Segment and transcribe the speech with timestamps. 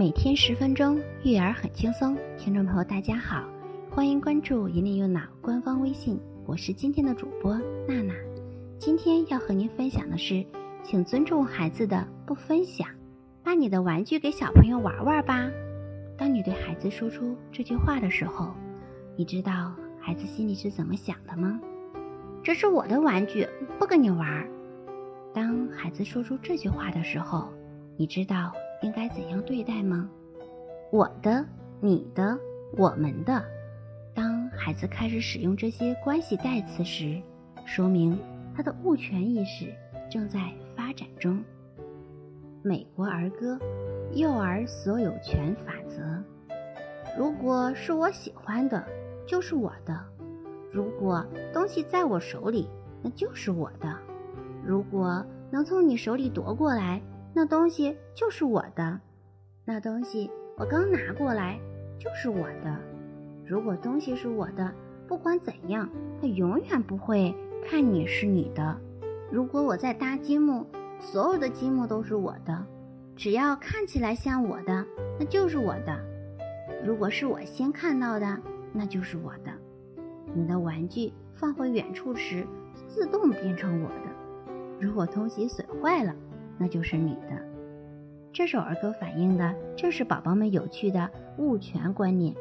[0.00, 2.16] 每天十分钟，育儿很轻松。
[2.38, 3.44] 听众朋友，大家好，
[3.90, 7.52] 欢迎关注“引领用脑”官方微信，我是今天的主播
[7.86, 8.14] 娜娜。
[8.78, 10.42] 今天要和您分享的是，
[10.82, 12.88] 请尊重孩子的不分享，
[13.44, 15.50] 把你的玩具给小朋友玩玩吧。
[16.16, 18.54] 当你对孩子说出这句话的时候，
[19.16, 21.60] 你知道孩子心里是怎么想的吗？
[22.42, 23.46] 这是我的玩具，
[23.78, 24.48] 不跟你玩。
[25.34, 27.50] 当孩子说出这句话的时候，
[27.98, 28.50] 你知道
[28.82, 30.08] 应该怎样对待吗？
[30.90, 31.44] 我的、
[31.80, 32.38] 你的、
[32.76, 33.42] 我们的。
[34.14, 37.20] 当孩子开始使用这些关系代词时，
[37.64, 38.18] 说明
[38.56, 39.72] 他的物权意识
[40.10, 41.42] 正在发展中。
[42.62, 43.56] 美国儿歌
[44.14, 46.02] 《幼儿所有权法则》：
[47.16, 48.84] 如果是我喜欢的，
[49.26, 49.94] 就是我的；
[50.72, 52.68] 如果东西在我手里，
[53.02, 53.96] 那就是我的；
[54.64, 57.00] 如果能从你手里夺过来，
[57.32, 59.00] 那东西就是我的，
[59.64, 61.58] 那东西我刚拿过来
[61.98, 62.76] 就是我的。
[63.46, 64.72] 如果东西是我的，
[65.06, 65.88] 不管怎样，
[66.20, 68.76] 它永远不会看你是你的。
[69.30, 70.66] 如果我在搭积木，
[70.98, 72.66] 所有的积木都是我的，
[73.16, 74.84] 只要看起来像我的，
[75.18, 75.96] 那就是我的。
[76.84, 78.38] 如果是我先看到的，
[78.72, 79.52] 那就是我的。
[80.34, 82.46] 你的玩具放回远处时，
[82.86, 84.54] 自动变成我的。
[84.80, 86.14] 如果东西损坏了，
[86.60, 87.42] 那就是你的。
[88.30, 92.34] 这首儿歌反映的正是宝宝们有趣的物权观念。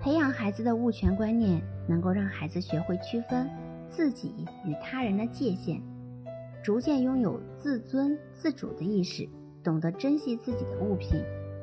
[0.00, 3.48] 培养孩子的物权观念，能够让孩子学会区分
[3.86, 5.80] 自己与他人的界限，
[6.62, 9.28] 逐渐拥有自尊自主的意识，
[9.62, 11.22] 懂得珍惜自己的物品，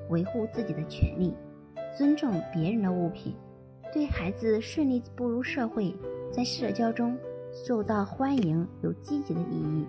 [0.10, 1.34] 维护自己的权利，
[1.98, 3.36] 尊重别人的物品，
[3.92, 5.94] 对孩子顺利步入社会，
[6.32, 7.18] 在社交中
[7.66, 9.86] 受到欢迎有积极的意义。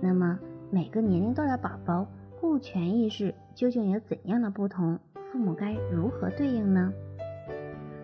[0.00, 0.38] 那么，
[0.74, 2.08] 每个年龄段的宝宝
[2.40, 4.98] 物权意识究竟有怎样的不同？
[5.30, 6.90] 父母该如何对应呢？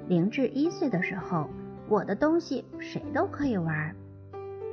[0.06, 1.48] 零至一岁的时候，
[1.88, 3.96] 我的东西谁都可以玩。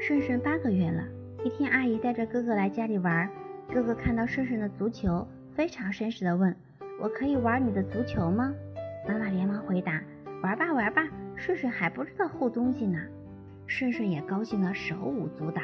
[0.01, 1.05] 顺顺八个月了，
[1.45, 3.29] 一天阿姨带着哥哥来家里玩，
[3.73, 6.53] 哥哥看到顺顺的足球，非常绅士的问
[7.01, 8.53] ：“我可以玩你的足球吗？”
[9.07, 10.03] 妈妈连忙回答
[10.43, 11.07] ：“玩吧，玩吧。”
[11.37, 12.99] 顺顺还不知道护东西呢，
[13.65, 15.61] 顺顺也高兴的手舞足蹈。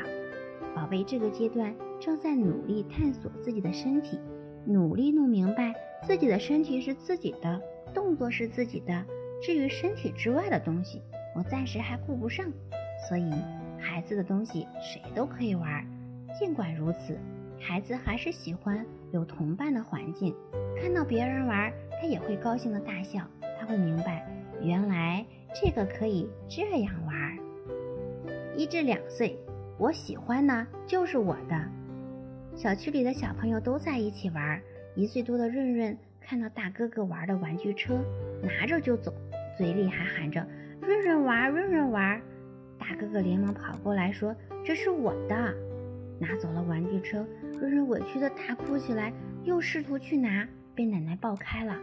[0.76, 4.20] 宝贝这个阶段正在努力探索自己的身体，
[4.66, 5.74] 努力弄明白
[6.08, 7.62] 自己的身体是自己的，
[7.94, 9.06] 动作是自己的。
[9.42, 11.02] 至于身体之外的东西，
[11.36, 12.46] 我暂时还顾不上。
[13.10, 13.32] 所以，
[13.80, 15.86] 孩子的东西谁都可以玩。
[16.40, 17.18] 尽管如此，
[17.60, 20.36] 孩子还是喜欢有同伴的环境。
[20.80, 23.22] 看到别人玩，他也会高兴的大笑。
[23.60, 24.28] 他会明白，
[24.62, 27.38] 原来这个可以这样玩。
[28.56, 29.38] 一至两岁。
[29.82, 31.60] 我喜欢呢，就是我的。
[32.56, 34.62] 小区里的小朋友都在一起玩。
[34.94, 38.00] 一岁多的润润看到大哥哥玩的玩具车，
[38.44, 39.12] 拿着就走，
[39.58, 40.46] 嘴里还喊着
[40.80, 42.22] “润润玩，润润玩”。
[42.78, 45.36] 大哥哥连忙跑过来说：“这是我的。”
[46.22, 47.26] 拿走了玩具车，
[47.60, 49.12] 润润委屈的大哭起来，
[49.46, 51.76] 又试图去拿，被奶奶抱开了。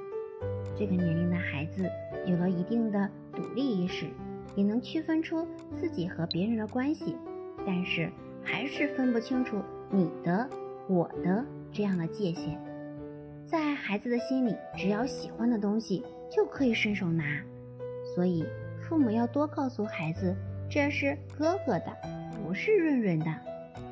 [0.77, 1.91] 这个年龄的孩子
[2.27, 4.07] 有了一定的独立意识，
[4.55, 5.45] 也能区分出
[5.81, 7.17] 自己和别人的关系。
[7.67, 8.11] 但是
[8.43, 9.61] 还是分不清楚
[9.91, 10.49] 你的、
[10.89, 12.59] 我的这样的界限。
[13.45, 17.25] 在孩子的心里，只要喜欢的东西就可以伸手拿。
[18.15, 18.45] 所以
[18.81, 20.35] 父母要多告诉孩子，
[20.71, 21.97] 这是哥哥的，
[22.43, 23.27] 不是润润的。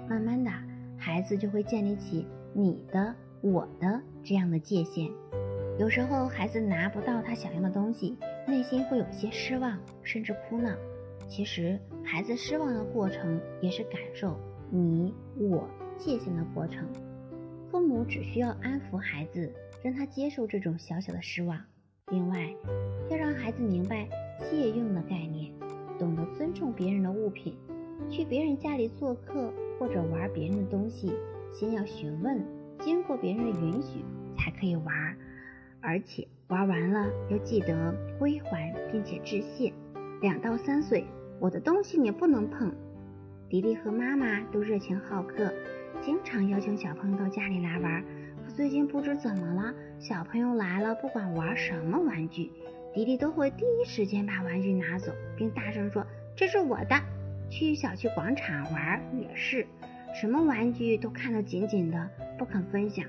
[0.09, 0.51] 慢慢的，
[0.99, 5.11] 孩子就会建立起你的、我的这样的界限。
[5.79, 8.17] 有时候孩子拿不到他想要的东西，
[8.47, 10.71] 内心会有些失望，甚至哭闹。
[11.29, 14.39] 其实，孩子失望的过程也是感受
[14.71, 16.87] 你我界限的过程。
[17.71, 21.61] 父母只需要安抚孩子，让他接受这种小小的失望。
[22.11, 22.55] 另外，
[23.11, 25.53] 要让孩子明白借用的概念，
[25.99, 27.57] 懂得尊重别人的物品。
[28.09, 31.13] 去别人家里做客或者玩别人的东西，
[31.53, 32.41] 先要询问，
[32.79, 34.05] 经过别人的允许
[34.37, 35.17] 才可以玩。
[35.81, 39.73] 而且玩完了要记得归还，并且致谢。
[40.23, 41.05] 两到三岁。
[41.39, 42.73] 我的东西你不能碰。
[43.49, 45.53] 迪迪和妈妈都热情好客，
[46.01, 48.03] 经常邀请小朋友到家里来玩。
[48.45, 52.51] 可最近不知怎么了，小朋友来了，不管玩什么玩具，
[52.93, 56.05] 迪迪都会第一时间把玩具拿走，并大声说
[56.35, 56.97] ：“这是我的。”
[57.49, 59.65] 去小区广场玩也是，
[60.21, 63.07] 什么玩具都看得紧紧的，不肯分享。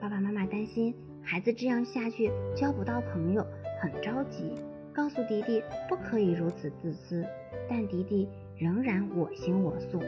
[0.00, 0.92] 爸爸妈妈担心
[1.22, 3.46] 孩子这样下去交不到朋友，
[3.80, 4.54] 很着急。
[4.92, 7.24] 告诉迪迪不可以如此自私，
[7.68, 8.28] 但迪迪
[8.58, 10.00] 仍然我行我素。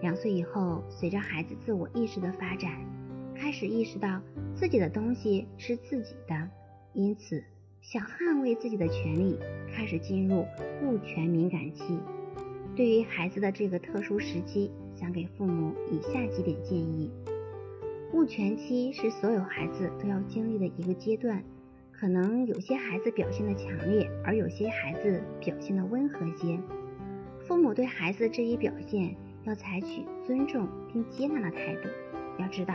[0.00, 2.72] 两岁以后，随着孩子自我意识的发展，
[3.34, 4.20] 开始意识到
[4.52, 6.50] 自己的东西是自己的，
[6.92, 7.42] 因此
[7.80, 9.38] 想捍卫自己的权利，
[9.72, 10.44] 开始进入
[10.82, 11.98] 物权敏感期。
[12.76, 17.10] 对于孩子的这个特殊时期，想给父母以下几点建议：
[18.12, 21.42] 物权期是所有孩子都要经历的一个阶段，
[21.92, 26.58] 可能有些孩子表现的强烈，而有些孩子表现的温和些。
[27.46, 29.14] 父母对孩子这一表现
[29.44, 31.88] 要采取尊重并接纳的态度。
[32.38, 32.74] 要知道，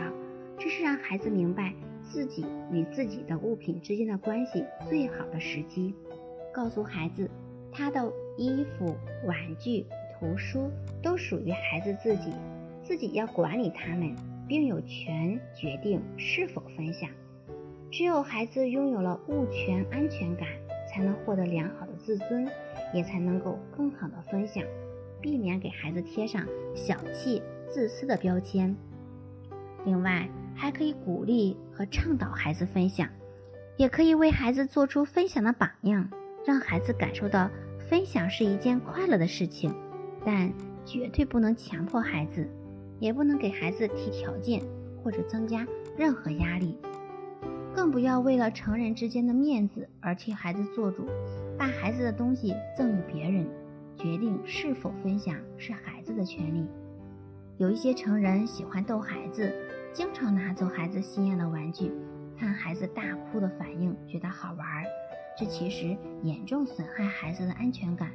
[0.58, 1.72] 这是让孩子明白
[2.02, 5.94] 自己与自己的物品之间的关系最好的时机。
[6.52, 7.30] 告诉孩子。
[7.72, 9.86] 他的衣服、玩具、
[10.18, 10.68] 图书
[11.00, 12.32] 都属于孩子自己，
[12.82, 14.12] 自己要管理他们，
[14.48, 17.08] 并有权决定是否分享。
[17.88, 20.48] 只有孩子拥有了物权安全感，
[20.88, 22.48] 才能获得良好自尊，
[22.92, 24.64] 也才能够更好的分享，
[25.20, 28.74] 避免给孩子贴上小气、自私的标签。
[29.84, 33.08] 另外，还可以鼓励和倡导孩子分享，
[33.76, 36.10] 也可以为孩子做出分享的榜样。
[36.46, 39.74] 让孩子感受到分享是一件快乐的事情，
[40.24, 40.50] 但
[40.86, 42.48] 绝对不能强迫孩子，
[42.98, 44.62] 也不能给孩子提条件
[45.04, 45.66] 或者增加
[45.98, 46.78] 任何压力，
[47.74, 51.06] 更不要为了成人之间的面子而替孩子做主，
[51.60, 53.46] 把孩子的东西赠与别人。
[53.98, 56.66] 决定是否分享是孩子的权利。
[57.58, 59.52] 有一些成人喜欢逗孩子，
[59.92, 61.92] 经常拿走孩子心爱的玩具，
[62.38, 64.66] 看孩子大哭的反应，觉得好玩。
[65.36, 68.10] 这其实严重损害孩子的安全感。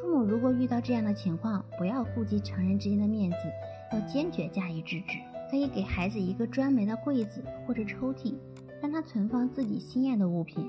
[0.00, 3.36] 父母如果遇到这样的情况，不要顾及成人之间的面子，
[3.92, 5.18] 要坚决加以制止。
[5.52, 8.34] 可以给孩子一个专门的柜子或者抽屉，
[8.80, 10.68] 让他存放自己心爱的物品。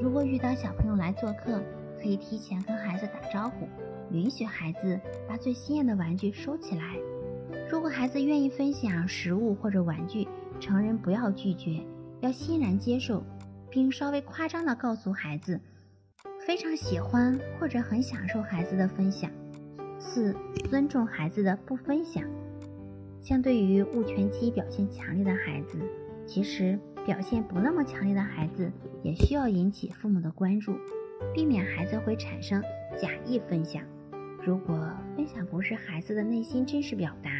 [0.00, 1.62] 如果遇到小朋友来做客，
[2.00, 3.68] 可以提前跟孩子打招呼，
[4.10, 6.96] 允许孩子把最心爱的玩具收起来。
[7.70, 10.26] 如果孩子愿意分享食物或者玩具，
[10.60, 11.80] 成人不要拒绝，
[12.20, 13.22] 要欣然接受。
[13.70, 15.60] 并稍微夸张地告诉孩子，
[16.46, 19.30] 非常喜欢或者很享受孩子的分享。
[19.98, 20.34] 四、
[20.70, 22.24] 尊重孩子的不分享。
[23.20, 25.78] 相对于物权期表现强烈的孩子，
[26.26, 26.78] 其实
[27.08, 28.70] 表现不那么强烈的孩子
[29.02, 30.76] 也需要引起父母的关注，
[31.32, 32.62] 避免孩子会产生
[33.00, 33.82] 假意分享。
[34.44, 34.78] 如果
[35.16, 37.30] 分享不是孩子的内心真实表达，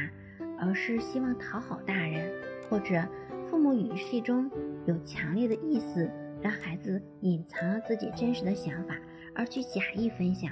[0.59, 2.33] 而是希望讨好大人，
[2.71, 3.07] 或者
[3.45, 4.51] 父母语气中
[4.87, 6.11] 有强烈的意思，
[6.41, 8.97] 让孩子隐藏了自己真实的想法，
[9.35, 10.51] 而去假意分享，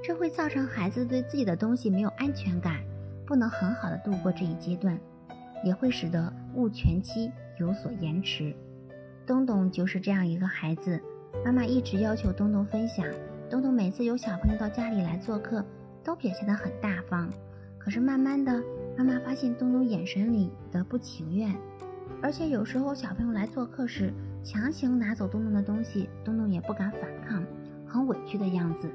[0.00, 2.84] 这会造成孩子对自己的东西没有安全感，
[3.26, 4.96] 不能很好的度过这一阶段，
[5.64, 8.54] 也会使得物权期有所延迟。
[9.26, 11.00] 东东就是这样一个孩子，
[11.44, 13.06] 妈妈一直要求东东分享，
[13.50, 15.64] 东东每次有小朋友到家里来做客，
[16.02, 17.28] 都表现得很大方，
[17.78, 18.62] 可是慢慢的，
[18.96, 21.54] 妈妈发现东东眼神里的不情愿。
[22.22, 24.12] 而且有时候小朋友来做客时，
[24.42, 27.44] 强行拿走东东的东西，东东也不敢反抗，
[27.86, 28.88] 很委屈的样子。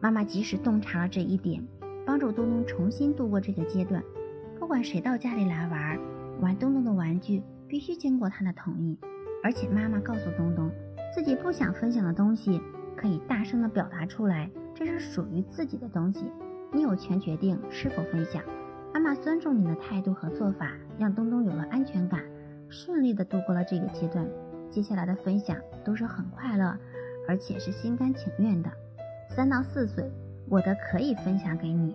[0.00, 1.62] 妈妈及时洞察了这一点，
[2.06, 4.02] 帮助东东重新度过这个阶段。
[4.58, 5.98] 不管谁到家里来玩，
[6.40, 8.98] 玩东东的玩具必须经过他的同意。
[9.42, 10.70] 而且妈妈告诉东东，
[11.14, 12.60] 自己不想分享的东西
[12.96, 16.26] 可以大声的表达出来，这是属于自己的东西，
[16.72, 18.42] 你有权决定是否分享。
[18.92, 22.20] 妈妈尊重你的态度和做法，让东东有了安全感，
[22.68, 24.26] 顺利的度过了这个阶段。
[24.70, 26.76] 接下来的分享都是很快乐，
[27.28, 28.70] 而且是心甘情愿的。
[29.28, 30.10] 三到四岁，
[30.48, 31.94] 我的可以分享给你。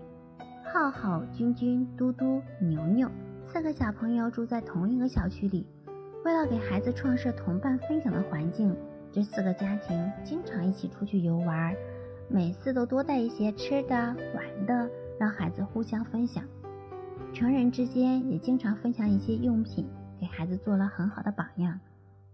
[0.64, 3.10] 浩浩、君君、嘟嘟、牛牛
[3.54, 5.64] 四个小朋友住在同一个小区里，
[6.26, 8.76] 为了给孩子创设同伴分享的环境，
[9.12, 11.76] 这四个家庭经常一起出去游玩，
[12.28, 16.44] 每次都多带一些吃的、玩的，让孩子互相分享。
[17.32, 19.88] 成人之间也经常分享一些用品，
[20.20, 21.80] 给孩子做了很好的榜样。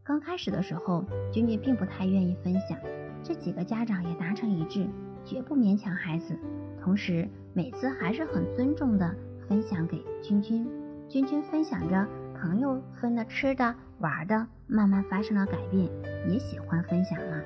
[0.06, 2.80] 刚开始的时候，君君并不太愿意分享，
[3.22, 4.88] 这几个家长也达成一致，
[5.26, 6.34] 绝不勉强孩子。
[6.82, 9.14] 同时，每次还是很尊重的
[9.50, 10.66] 分享给君君。
[11.10, 12.08] 君君分享着
[12.40, 15.90] 朋友分的吃的、玩的，慢慢发生了改变，
[16.28, 17.44] 也喜欢分享了。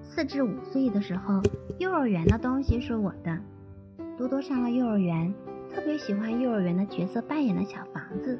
[0.00, 1.42] 四至五岁的时候，
[1.80, 3.36] 幼儿园的东西是我的。
[4.16, 5.34] 多多上了幼儿园。
[5.74, 8.38] 特别喜欢幼儿园的角色扮演的小房子，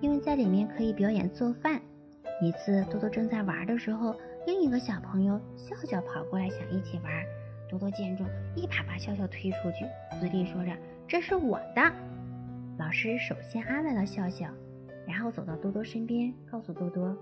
[0.00, 1.80] 因为在里面可以表演做饭。
[2.42, 4.14] 一次，多多正在玩的时候，
[4.48, 7.12] 另一个小朋友笑笑跑过来想一起玩。
[7.70, 9.86] 多多见状，一把把笑笑推出去，
[10.20, 10.72] 嘴里说着
[11.06, 11.92] ：“这是我的。”
[12.78, 14.46] 老师首先安慰了笑笑，
[15.06, 17.16] 然后走到多多身边，告诉多多：“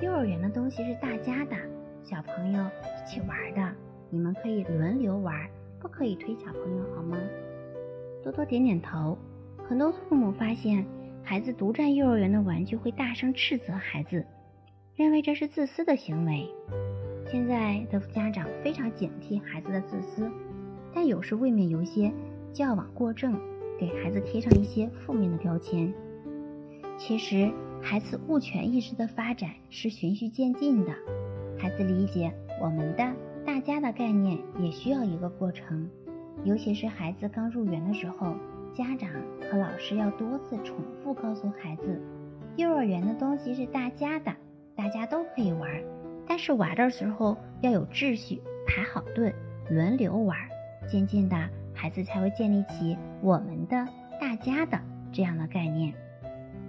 [0.00, 1.56] 幼儿园的东西是大家的，
[2.02, 3.76] 小朋友一起玩的，
[4.08, 5.34] 你们可以轮流玩，
[5.80, 7.18] 不可以推小朋友，好吗？”
[8.22, 9.18] 多多点点头。
[9.68, 10.86] 很多父母发现，
[11.22, 14.24] 孩子独占幼儿园的玩具会大声斥责孩子，
[14.94, 16.48] 认为这是自私的行为。
[17.30, 20.30] 现在的家长非常警惕孩子的自私，
[20.94, 22.10] 但有时未免有些
[22.52, 23.38] 矫枉过正，
[23.78, 25.92] 给孩子贴上一些负面的标签。
[26.98, 30.92] 其实，孩子物权意识的发展是循序渐进的，
[31.56, 33.12] 孩子理解我们的、
[33.46, 35.88] 大家的概念也需要一个过程。
[36.44, 38.34] 尤其是孩子刚入园的时候，
[38.72, 39.08] 家长
[39.40, 42.00] 和老师要多次重复告诉孩子，
[42.56, 44.34] 幼儿园的东西是大家的，
[44.76, 45.70] 大家都可以玩。
[46.26, 49.34] 但是玩的时候要有秩序，排好队，
[49.70, 50.36] 轮流玩。
[50.86, 51.36] 渐渐的，
[51.80, 53.86] 孩子才会建立起我们的、
[54.20, 54.76] 大家的
[55.12, 55.94] 这样的概念。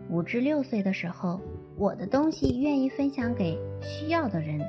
[0.08, 1.42] 五至六岁的时候，
[1.75, 4.62] 我的东西愿意分享给需要的人。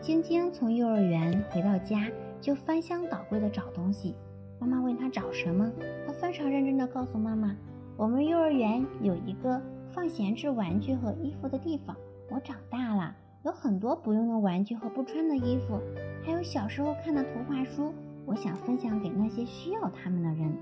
[0.00, 2.08] 晶晶从幼儿园回到家
[2.40, 4.16] 就翻箱倒柜的找东西。
[4.58, 5.70] 妈妈问她找什么，
[6.04, 7.56] 她非常认真地告诉妈妈
[7.96, 11.96] ：“我们幼儿园有一个放闲置玩具和衣服的地方。
[12.32, 15.78] 我长大了。”有很多不用的玩具和不穿的衣服，
[16.24, 17.92] 还有小时候看的图画书，
[18.26, 20.52] 我想分享给那些需要他们的人，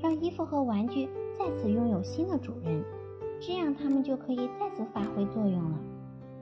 [0.00, 2.84] 让衣服和玩具再次拥有新的主人，
[3.40, 5.78] 这样他们就可以再次发挥作用了。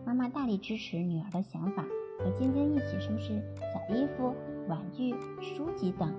[0.05, 1.85] 妈妈大力支持女儿的想法，
[2.19, 4.35] 和晶晶一起收拾小衣服、
[4.69, 6.13] 玩具、书籍等，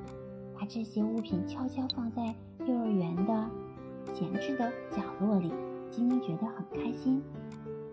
[0.57, 2.35] 把这些物品悄悄放在
[2.65, 3.49] 幼儿园的
[4.13, 5.51] 闲置的角落里。
[5.89, 7.23] 晶晶觉得很开心。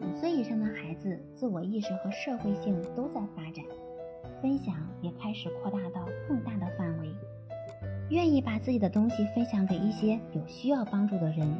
[0.00, 3.64] 五岁以上的孩子，自我意识和社会性都在发展，
[4.42, 6.04] 分享也开始扩大到，
[8.14, 11.52] 愿意把自己的东西分享给一些有需要帮助的人。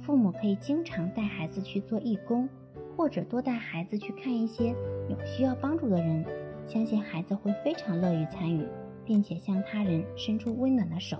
[0.00, 2.48] 父母可以经常带孩子去做义工，
[2.96, 4.72] 或者多带孩子去看一些
[5.08, 6.24] 有需要帮助的人，
[6.68, 8.64] 相信孩子会非常乐于参与，
[9.04, 11.18] 并且向他人伸出温暖的手。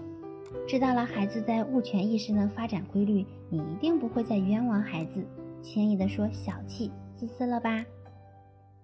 [0.69, 5.27] 知道了孩子在物权意识的发展规律，你一定不会再冤枉孩子。
[5.61, 7.85] 轻易的说小气、自私了吧？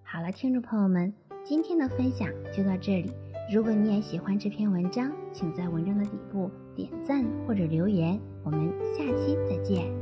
[0.03, 1.13] 好了，听众朋友们，
[1.45, 3.13] 今天的分享就到这里。
[3.51, 8.21] 如果你也喜欢这篇文章，请在文章的底部点赞或者留言。
[8.43, 9.98] 我们下期再见。